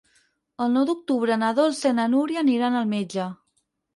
El 0.63 0.71
nou 0.77 0.85
d'octubre 0.89 1.35
na 1.41 1.51
Dolça 1.59 1.91
i 1.91 1.95
na 1.99 2.07
Núria 2.15 2.43
aniran 2.45 2.79
al 2.79 2.91
metge. 2.97 3.29